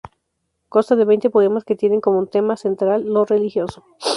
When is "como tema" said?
2.01-2.57